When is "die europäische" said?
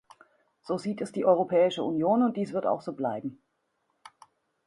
1.11-1.83